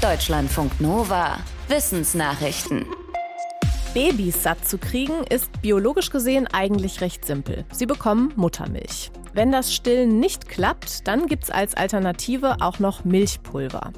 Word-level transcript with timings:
Deutschlandfunk 0.00 0.80
Nova. 0.80 1.36
Wissensnachrichten. 1.68 2.86
Babys 3.92 4.42
satt 4.42 4.66
zu 4.66 4.78
kriegen, 4.78 5.24
ist 5.28 5.60
biologisch 5.60 6.08
gesehen 6.08 6.46
eigentlich 6.46 7.02
recht 7.02 7.26
simpel. 7.26 7.66
Sie 7.70 7.84
bekommen 7.84 8.32
Muttermilch. 8.34 9.10
Wenn 9.34 9.52
das 9.52 9.74
Stillen 9.74 10.18
nicht 10.18 10.48
klappt, 10.48 11.06
dann 11.06 11.26
gibt 11.26 11.44
es 11.44 11.50
als 11.50 11.74
Alternative 11.74 12.56
auch 12.60 12.78
noch 12.78 13.04
Milchpulver. 13.04 13.92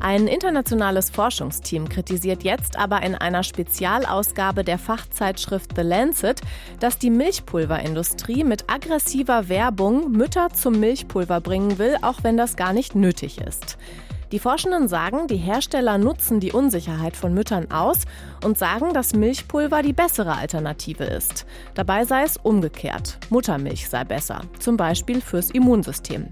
Ein 0.00 0.26
internationales 0.26 1.10
Forschungsteam 1.10 1.86
kritisiert 1.86 2.44
jetzt 2.44 2.78
aber 2.78 3.02
in 3.02 3.14
einer 3.14 3.42
Spezialausgabe 3.42 4.64
der 4.64 4.78
Fachzeitschrift 4.78 5.72
The 5.76 5.82
Lancet, 5.82 6.40
dass 6.80 6.96
die 6.96 7.10
Milchpulverindustrie 7.10 8.42
mit 8.42 8.70
aggressiver 8.70 9.50
Werbung 9.50 10.12
Mütter 10.12 10.48
zum 10.48 10.80
Milchpulver 10.80 11.42
bringen 11.42 11.76
will, 11.76 11.98
auch 12.00 12.20
wenn 12.22 12.38
das 12.38 12.56
gar 12.56 12.72
nicht 12.72 12.94
nötig 12.94 13.38
ist. 13.38 13.76
Die 14.32 14.38
Forschenden 14.38 14.88
sagen, 14.88 15.26
die 15.26 15.36
Hersteller 15.36 15.98
nutzen 15.98 16.40
die 16.40 16.52
Unsicherheit 16.52 17.16
von 17.16 17.34
Müttern 17.34 17.70
aus 17.70 17.98
und 18.42 18.56
sagen, 18.56 18.94
dass 18.94 19.14
Milchpulver 19.14 19.82
die 19.82 19.92
bessere 19.92 20.36
Alternative 20.36 21.04
ist. 21.04 21.44
Dabei 21.74 22.06
sei 22.06 22.22
es 22.22 22.38
umgekehrt. 22.38 23.18
Muttermilch 23.28 23.90
sei 23.90 24.04
besser, 24.04 24.40
zum 24.58 24.78
Beispiel 24.78 25.20
fürs 25.20 25.50
Immunsystem. 25.50 26.28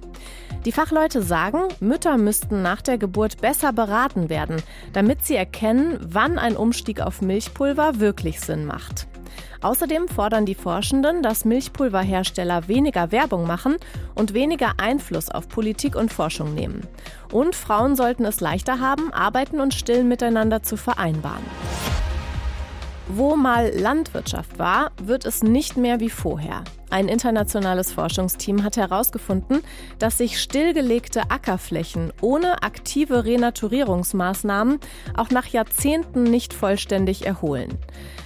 Die 0.65 0.73
Fachleute 0.73 1.23
sagen, 1.23 1.69
Mütter 1.81 2.17
müssten 2.17 2.63
nach 2.63 2.81
der 2.81 2.97
Geburt 2.97 3.43
besser 3.43 3.75
beraten 3.75 4.31
werden, 4.31 4.63
damit 4.95 5.27
sie 5.27 5.37
erkennen, 5.37 5.99
wann 6.01 6.39
ein 6.39 6.57
Umstieg 6.57 7.03
auf 7.03 7.21
Milchpulver 7.21 8.01
wirklich 8.01 8.41
Sinn 8.41 8.65
macht. 8.65 9.09
Außerdem 9.63 10.09
fordern 10.09 10.47
die 10.47 10.55
Forschenden, 10.55 11.23
dass 11.23 11.45
Milchpulverhersteller 11.45 12.69
weniger 12.69 13.13
Werbung 13.13 13.47
machen 13.47 13.77
und 14.15 14.33
weniger 14.33 14.75
Einfluss 14.79 15.31
auf 15.31 15.49
Politik 15.49 15.97
und 15.97 16.13
Forschung 16.13 16.55
nehmen. 16.55 16.87
Und 17.31 17.55
Frauen 17.55 17.95
sollten 17.95 18.25
es 18.25 18.41
leichter 18.41 18.81
haben, 18.81 19.13
Arbeiten 19.13 19.61
und 19.61 19.75
Stillen 19.75 20.09
miteinander 20.09 20.63
zu 20.63 20.77
vereinbaren. 20.77 21.45
Wo 23.09 23.37
mal 23.37 23.71
Landwirtschaft 23.75 24.59
war, 24.59 24.93
wird 25.03 25.27
es 25.27 25.43
nicht 25.43 25.77
mehr 25.77 26.01
wie 26.01 26.11
vorher. 26.11 26.63
Ein 26.91 27.09
internationales 27.09 27.93
Forschungsteam 27.93 28.65
hat 28.65 28.77
herausgefunden, 28.77 29.63
dass 30.01 30.19
sich 30.19 30.41
stillgelegte 30.41 31.31
Ackerflächen 31.31 32.13
ohne 32.21 32.65
aktive 32.65 33.25
Renaturierungsmaßnahmen 33.25 34.81
auch 35.17 35.31
nach 35.31 35.47
Jahrzehnten 35.47 36.25
nicht 36.25 36.53
vollständig 36.53 37.25
erholen. 37.25 37.79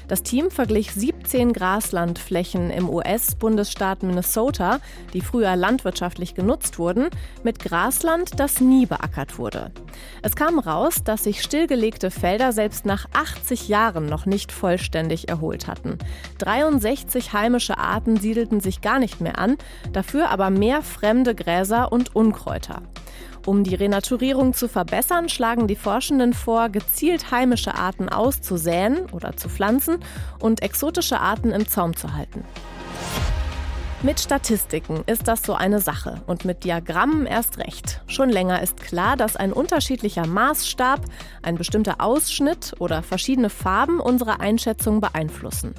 Das 0.08 0.22
Team 0.22 0.50
verglich 0.50 0.92
17 0.92 1.54
Graslandflächen 1.54 2.70
im 2.70 2.90
US-Bundesstaat 2.90 4.02
Minnesota, 4.02 4.80
die 5.14 5.22
früher 5.22 5.56
landwirtschaftlich 5.56 6.34
genutzt 6.34 6.78
wurden, 6.78 7.08
mit 7.42 7.58
Grasland, 7.58 8.38
das 8.38 8.60
nie 8.60 8.84
beackert 8.84 9.38
wurde. 9.38 9.72
Es 10.20 10.36
kam 10.36 10.58
raus, 10.58 11.02
dass 11.04 11.24
sich 11.24 11.42
stillgelegte 11.42 12.10
Felder 12.10 12.52
selbst 12.52 12.84
nach 12.84 13.06
80 13.14 13.68
Jahren 13.68 14.06
noch 14.06 14.26
nicht 14.26 14.52
vollständig 14.52 15.28
erholt 15.28 15.66
hatten. 15.66 15.98
63 16.38 17.32
heimische 17.32 17.78
Arten 17.78 18.18
siedelten 18.18 18.53
sich 18.60 18.80
gar 18.80 18.98
nicht 18.98 19.20
mehr 19.20 19.38
an, 19.38 19.56
dafür 19.92 20.30
aber 20.30 20.50
mehr 20.50 20.82
fremde 20.82 21.34
Gräser 21.34 21.92
und 21.92 22.14
Unkräuter. 22.14 22.82
Um 23.46 23.62
die 23.62 23.74
Renaturierung 23.74 24.54
zu 24.54 24.68
verbessern, 24.68 25.28
schlagen 25.28 25.66
die 25.66 25.76
Forschenden 25.76 26.32
vor, 26.32 26.70
gezielt 26.70 27.30
heimische 27.30 27.74
Arten 27.74 28.08
auszusäen 28.08 29.10
oder 29.12 29.36
zu 29.36 29.48
pflanzen 29.48 29.98
und 30.38 30.62
exotische 30.62 31.20
Arten 31.20 31.50
im 31.50 31.68
Zaum 31.68 31.94
zu 31.94 32.14
halten. 32.14 32.44
Mit 34.02 34.20
Statistiken 34.20 35.02
ist 35.06 35.28
das 35.28 35.42
so 35.42 35.54
eine 35.54 35.80
Sache 35.80 36.20
und 36.26 36.44
mit 36.44 36.64
Diagrammen 36.64 37.24
erst 37.24 37.56
recht. 37.56 38.02
Schon 38.06 38.28
länger 38.28 38.62
ist 38.62 38.78
klar, 38.78 39.16
dass 39.16 39.34
ein 39.34 39.50
unterschiedlicher 39.50 40.26
Maßstab, 40.26 41.00
ein 41.42 41.54
bestimmter 41.54 42.02
Ausschnitt 42.02 42.74
oder 42.80 43.02
verschiedene 43.02 43.48
Farben 43.48 44.00
unsere 44.00 44.40
Einschätzung 44.40 45.00
beeinflussen. 45.00 45.74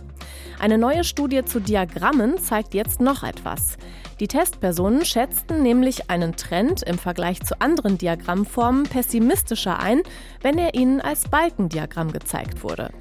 Eine 0.59 0.77
neue 0.77 1.03
Studie 1.03 1.43
zu 1.45 1.59
Diagrammen 1.59 2.37
zeigt 2.37 2.73
jetzt 2.73 3.01
noch 3.01 3.23
etwas. 3.23 3.77
Die 4.19 4.27
Testpersonen 4.27 5.03
schätzten 5.03 5.61
nämlich 5.61 6.09
einen 6.09 6.37
Trend 6.37 6.81
im 6.83 6.97
Vergleich 6.97 7.43
zu 7.43 7.59
anderen 7.59 7.97
Diagrammformen 7.97 8.83
pessimistischer 8.83 9.77
ein, 9.79 10.01
wenn 10.41 10.57
er 10.57 10.73
ihnen 10.73 11.01
als 11.01 11.27
Balkendiagramm 11.27 12.13
gezeigt 12.13 12.63
wurde. 12.63 12.91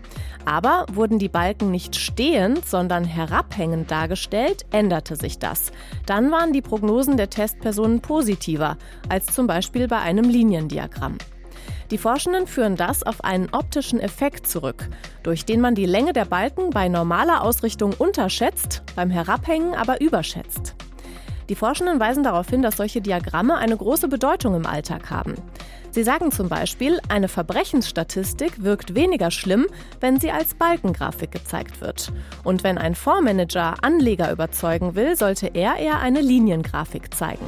Aber 0.45 0.87
wurden 0.93 1.19
die 1.19 1.29
Balken 1.29 1.71
nicht 1.71 1.97
stehend, 1.97 2.67
sondern 2.67 3.05
herabhängend 3.05 3.91
dargestellt, 3.91 4.67
änderte 4.73 5.17
sich 5.17 5.39
das. 5.39 5.71
Dann 6.05 6.31
waren 6.33 6.53
die 6.53 6.63
Prognosen 6.63 7.17
der 7.17 7.31
Testpersonen 7.31 8.01
positiver 8.01 8.77
als 9.09 9.27
zum 9.27 9.47
Beispiel 9.47 9.87
bei 9.89 10.01
einem 10.01 10.29
Liniendiagramm. 10.29 11.19
Die 11.91 11.99
Forschenden 11.99 12.47
führen 12.47 12.77
das 12.77 13.03
auf 13.03 13.23
einen 13.25 13.49
optischen 13.53 14.01
Effekt 14.01 14.47
zurück, 14.47 14.89
durch 15.23 15.45
den 15.45 15.61
man 15.61 15.75
die 15.75 15.87
Länge 15.87 16.13
der 16.13 16.25
Balken 16.25 16.71
bei 16.71 16.89
normaler 16.89 17.43
Ausrichtung 17.43 17.93
unterschätzt, 17.93 18.83
beim 18.97 19.11
Herabhängen 19.11 19.75
aber 19.75 20.01
überschätzt. 20.01 20.75
Die 21.51 21.55
Forschenden 21.55 22.01
weisen 22.01 22.23
darauf 22.23 22.49
hin, 22.49 22.63
dass 22.63 22.79
solche 22.79 23.03
Diagramme 23.03 23.57
eine 23.57 23.77
große 23.77 24.09
Bedeutung 24.09 24.55
im 24.55 24.67
Alltag 24.67 25.11
haben. 25.11 25.35
Sie 25.91 26.03
sagen 26.03 26.33
zum 26.33 26.49
Beispiel, 26.49 26.99
eine 27.09 27.29
Verbrechensstatistik 27.29 28.65
wirkt 28.65 28.95
weniger 28.95 29.31
schlimm, 29.31 29.67
wenn 30.01 30.19
sie 30.19 30.33
als 30.33 30.55
Balkengrafik 30.55 31.31
gezeigt 31.31 31.81
wird. 31.81 32.13
Und 32.43 32.65
wenn 32.65 32.79
ein 32.79 32.95
Fondsmanager 32.95 33.75
Anleger 33.83 34.33
überzeugen 34.33 34.95
will, 34.97 35.17
sollte 35.17 35.49
er 35.55 35.77
eher 35.77 36.01
eine 36.01 36.21
Liniengrafik 36.21 37.15
zeigen. 37.15 37.47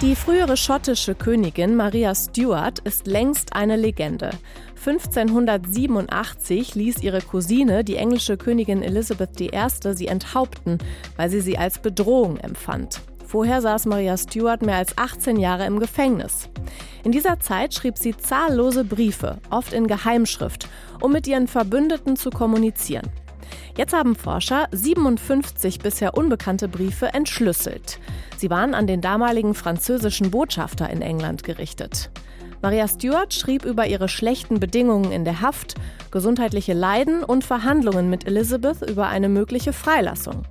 Die 0.00 0.14
frühere 0.14 0.56
schottische 0.56 1.16
Königin 1.16 1.74
Maria 1.74 2.14
Stuart 2.14 2.78
ist 2.78 3.08
längst 3.08 3.56
eine 3.56 3.74
Legende. 3.74 4.30
1587 4.76 6.76
ließ 6.76 7.02
ihre 7.02 7.20
Cousine, 7.20 7.82
die 7.82 7.96
englische 7.96 8.36
Königin 8.36 8.84
Elizabeth 8.84 9.40
I., 9.40 9.50
sie 9.94 10.06
enthaupten, 10.06 10.78
weil 11.16 11.30
sie 11.30 11.40
sie 11.40 11.58
als 11.58 11.80
Bedrohung 11.80 12.36
empfand. 12.36 13.00
Vorher 13.26 13.60
saß 13.60 13.86
Maria 13.86 14.16
Stuart 14.16 14.62
mehr 14.62 14.76
als 14.76 14.96
18 14.96 15.36
Jahre 15.36 15.66
im 15.66 15.80
Gefängnis. 15.80 16.48
In 17.02 17.10
dieser 17.10 17.40
Zeit 17.40 17.74
schrieb 17.74 17.98
sie 17.98 18.16
zahllose 18.16 18.84
Briefe, 18.84 19.38
oft 19.50 19.72
in 19.72 19.88
Geheimschrift, 19.88 20.68
um 21.00 21.10
mit 21.10 21.26
ihren 21.26 21.48
Verbündeten 21.48 22.14
zu 22.14 22.30
kommunizieren. 22.30 23.10
Jetzt 23.76 23.92
haben 23.92 24.16
Forscher 24.16 24.68
57 24.72 25.78
bisher 25.78 26.16
unbekannte 26.16 26.68
Briefe 26.68 27.06
entschlüsselt. 27.14 28.00
Sie 28.36 28.50
waren 28.50 28.74
an 28.74 28.86
den 28.86 29.00
damaligen 29.00 29.54
französischen 29.54 30.30
Botschafter 30.30 30.88
in 30.90 31.02
England 31.02 31.44
gerichtet. 31.44 32.10
Maria 32.60 32.88
Stuart 32.88 33.34
schrieb 33.34 33.64
über 33.64 33.86
ihre 33.86 34.08
schlechten 34.08 34.58
Bedingungen 34.58 35.12
in 35.12 35.24
der 35.24 35.40
Haft, 35.40 35.74
gesundheitliche 36.10 36.72
Leiden 36.72 37.22
und 37.22 37.44
Verhandlungen 37.44 38.10
mit 38.10 38.26
Elizabeth 38.26 38.82
über 38.82 39.08
eine 39.08 39.28
mögliche 39.28 39.72
Freilassung. 39.72 40.42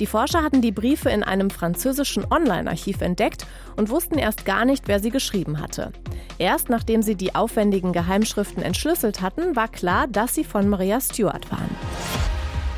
Die 0.00 0.06
Forscher 0.06 0.42
hatten 0.42 0.60
die 0.60 0.72
Briefe 0.72 1.08
in 1.08 1.22
einem 1.22 1.50
französischen 1.50 2.24
Online-Archiv 2.30 3.00
entdeckt 3.00 3.46
und 3.76 3.88
wussten 3.88 4.18
erst 4.18 4.44
gar 4.44 4.64
nicht, 4.64 4.88
wer 4.88 5.00
sie 5.00 5.10
geschrieben 5.10 5.60
hatte. 5.60 5.92
Erst 6.38 6.68
nachdem 6.68 7.02
sie 7.02 7.14
die 7.14 7.34
aufwendigen 7.34 7.92
Geheimschriften 7.92 8.62
entschlüsselt 8.62 9.22
hatten, 9.22 9.56
war 9.56 9.68
klar, 9.68 10.06
dass 10.06 10.34
sie 10.34 10.44
von 10.44 10.68
Maria 10.68 11.00
Stuart 11.00 11.50
waren. 11.50 11.70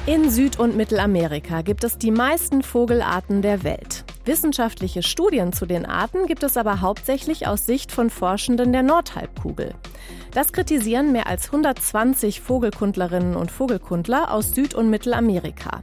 In 0.07 0.31
Süd- 0.31 0.59
und 0.59 0.77
Mittelamerika 0.77 1.63
gibt 1.63 1.85
es 1.85 1.99
die 1.99 2.11
meisten 2.11 2.63
Vogelarten 2.63 3.43
der 3.43 3.65
Welt. 3.65 4.05
Wissenschaftliche 4.29 5.03
Studien 5.03 5.55
zu 5.55 5.65
den 5.65 5.87
Arten 5.87 6.27
gibt 6.27 6.43
es 6.43 6.59
aber 6.59 6.83
hauptsächlich 6.83 7.47
aus 7.47 7.65
Sicht 7.65 7.91
von 7.91 8.11
Forschenden 8.11 8.73
der 8.73 8.83
Nordhalbkugel. 8.83 9.75
Das 10.33 10.53
kritisieren 10.53 11.13
mehr 11.13 11.29
als 11.29 11.47
120 11.47 12.43
Vogelkundlerinnen 12.43 13.37
und 13.37 13.51
Vogelkundler 13.51 14.31
aus 14.31 14.55
Süd- 14.55 14.75
und 14.75 14.91
Mittelamerika. 14.91 15.81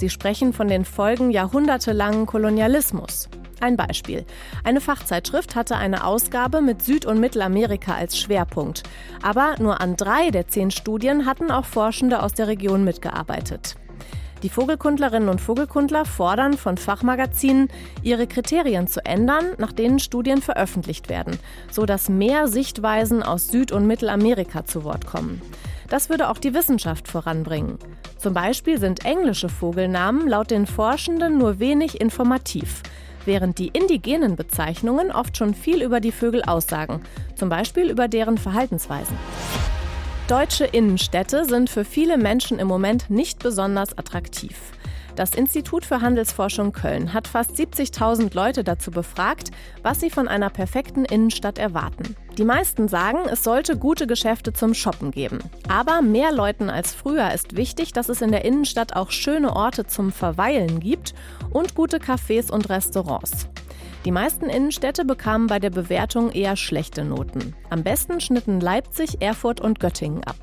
Sie 0.00 0.08
sprechen 0.08 0.54
von 0.54 0.68
den 0.68 0.86
Folgen 0.86 1.30
jahrhundertelangen 1.30 2.24
Kolonialismus. 2.24 3.28
Ein 3.60 3.76
Beispiel. 3.76 4.24
Eine 4.64 4.80
Fachzeitschrift 4.80 5.54
hatte 5.54 5.76
eine 5.76 6.06
Ausgabe 6.06 6.62
mit 6.62 6.80
Süd- 6.80 7.04
und 7.04 7.20
Mittelamerika 7.20 7.94
als 7.94 8.18
Schwerpunkt. 8.18 8.84
Aber 9.22 9.56
nur 9.58 9.82
an 9.82 9.96
drei 9.96 10.30
der 10.30 10.48
zehn 10.48 10.70
Studien 10.70 11.26
hatten 11.26 11.50
auch 11.50 11.66
Forschende 11.66 12.22
aus 12.22 12.32
der 12.32 12.48
Region 12.48 12.84
mitgearbeitet. 12.84 13.76
Die 14.42 14.48
Vogelkundlerinnen 14.48 15.28
und 15.28 15.40
Vogelkundler 15.40 16.04
fordern 16.04 16.54
von 16.54 16.76
Fachmagazinen, 16.76 17.68
ihre 18.02 18.26
Kriterien 18.26 18.88
zu 18.88 19.04
ändern, 19.04 19.44
nach 19.58 19.72
denen 19.72 20.00
Studien 20.00 20.42
veröffentlicht 20.42 21.08
werden, 21.08 21.38
sodass 21.70 22.08
mehr 22.08 22.48
Sichtweisen 22.48 23.22
aus 23.22 23.48
Süd- 23.48 23.72
und 23.72 23.86
Mittelamerika 23.86 24.64
zu 24.64 24.82
Wort 24.84 25.06
kommen. 25.06 25.40
Das 25.88 26.08
würde 26.08 26.28
auch 26.28 26.38
die 26.38 26.54
Wissenschaft 26.54 27.06
voranbringen. 27.06 27.78
Zum 28.16 28.34
Beispiel 28.34 28.78
sind 28.78 29.04
englische 29.04 29.48
Vogelnamen 29.48 30.26
laut 30.26 30.50
den 30.50 30.66
Forschenden 30.66 31.38
nur 31.38 31.60
wenig 31.60 32.00
informativ 32.00 32.82
während 33.26 33.58
die 33.58 33.68
indigenen 33.68 34.36
Bezeichnungen 34.36 35.10
oft 35.12 35.36
schon 35.36 35.54
viel 35.54 35.82
über 35.82 36.00
die 36.00 36.12
Vögel 36.12 36.42
aussagen, 36.42 37.02
zum 37.36 37.48
Beispiel 37.48 37.90
über 37.90 38.08
deren 38.08 38.38
Verhaltensweisen. 38.38 39.16
Deutsche 40.28 40.64
Innenstädte 40.64 41.44
sind 41.44 41.68
für 41.68 41.84
viele 41.84 42.16
Menschen 42.16 42.60
im 42.60 42.68
Moment 42.68 43.10
nicht 43.10 43.40
besonders 43.40 43.98
attraktiv. 43.98 44.56
Das 45.16 45.34
Institut 45.34 45.84
für 45.84 46.00
Handelsforschung 46.00 46.72
Köln 46.72 47.12
hat 47.12 47.26
fast 47.28 47.56
70.000 47.56 48.34
Leute 48.34 48.64
dazu 48.64 48.92
befragt, 48.92 49.50
was 49.82 50.00
sie 50.00 50.10
von 50.10 50.28
einer 50.28 50.48
perfekten 50.48 51.04
Innenstadt 51.04 51.58
erwarten. 51.58 52.16
Die 52.38 52.44
meisten 52.44 52.88
sagen, 52.88 53.18
es 53.30 53.42
sollte 53.42 53.76
gute 53.76 54.06
Geschäfte 54.06 54.52
zum 54.54 54.72
Shoppen 54.74 55.10
geben. 55.10 55.40
Aber 55.68 56.00
mehr 56.00 56.32
Leuten 56.32 56.70
als 56.70 56.94
früher 56.94 57.32
ist 57.32 57.56
wichtig, 57.56 57.92
dass 57.92 58.08
es 58.08 58.22
in 58.22 58.30
der 58.30 58.44
Innenstadt 58.44 58.94
auch 58.94 59.10
schöne 59.10 59.54
Orte 59.54 59.86
zum 59.86 60.12
Verweilen 60.12 60.80
gibt 60.80 61.14
und 61.50 61.74
gute 61.74 61.98
Cafés 61.98 62.50
und 62.50 62.70
Restaurants. 62.70 63.48
Die 64.04 64.10
meisten 64.10 64.46
Innenstädte 64.46 65.04
bekamen 65.04 65.46
bei 65.46 65.60
der 65.60 65.70
Bewertung 65.70 66.32
eher 66.32 66.56
schlechte 66.56 67.04
Noten. 67.04 67.54
Am 67.70 67.84
besten 67.84 68.20
schnitten 68.20 68.60
Leipzig, 68.60 69.22
Erfurt 69.22 69.60
und 69.60 69.78
Göttingen 69.78 70.24
ab. 70.24 70.36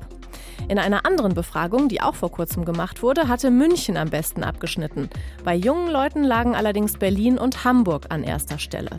In 0.68 0.78
einer 0.78 1.04
anderen 1.04 1.34
Befragung, 1.34 1.88
die 1.88 2.00
auch 2.00 2.14
vor 2.14 2.30
kurzem 2.30 2.64
gemacht 2.64 3.02
wurde, 3.02 3.28
hatte 3.28 3.50
München 3.50 3.98
am 3.98 4.08
besten 4.08 4.44
abgeschnitten. 4.44 5.10
Bei 5.44 5.54
jungen 5.54 5.90
Leuten 5.90 6.24
lagen 6.24 6.54
allerdings 6.54 6.96
Berlin 6.96 7.38
und 7.38 7.64
Hamburg 7.64 8.06
an 8.08 8.22
erster 8.22 8.58
Stelle. 8.58 8.90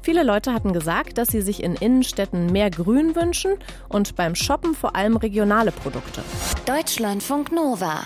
Viele 0.00 0.22
Leute 0.22 0.52
hatten 0.52 0.72
gesagt, 0.72 1.18
dass 1.18 1.28
sie 1.28 1.40
sich 1.40 1.62
in 1.62 1.74
Innenstädten 1.74 2.46
mehr 2.52 2.70
Grün 2.70 3.16
wünschen 3.16 3.58
und 3.88 4.14
beim 4.14 4.34
Shoppen 4.34 4.74
vor 4.74 4.94
allem 4.94 5.16
regionale 5.16 5.72
Produkte. 5.72 6.22
Deutschlandfunk 6.66 7.52
Nova 7.52 8.02